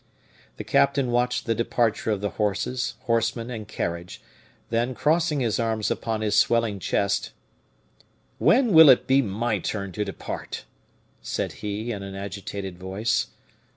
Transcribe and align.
The 0.57 0.63
captain 0.63 1.11
watched 1.11 1.45
the 1.45 1.53
departure 1.53 2.09
of 2.09 2.21
the 2.21 2.31
horses, 2.41 2.95
horsemen, 3.01 3.51
and 3.51 3.67
carriage, 3.67 4.19
then 4.71 4.95
crossing 4.95 5.41
his 5.41 5.59
arms 5.59 5.91
upon 5.91 6.21
his 6.21 6.35
swelling 6.35 6.79
chest, 6.79 7.33
"When 8.39 8.73
will 8.73 8.89
it 8.89 9.05
be 9.05 9.21
my 9.21 9.59
turn 9.59 9.91
to 9.91 10.03
depart?" 10.03 10.65
said 11.21 11.51
he, 11.61 11.91
in 11.91 12.01
an 12.01 12.15
agitated 12.15 12.79
voice. 12.79 13.27